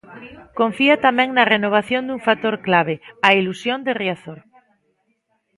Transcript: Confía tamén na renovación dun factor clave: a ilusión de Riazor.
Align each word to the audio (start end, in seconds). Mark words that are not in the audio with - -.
Confía 0.59 0.95
tamén 1.05 1.29
na 1.31 1.47
renovación 1.53 2.03
dun 2.05 2.19
factor 2.27 2.55
clave: 2.67 2.95
a 3.27 3.29
ilusión 3.39 3.79
de 3.87 3.91
Riazor. 4.01 4.39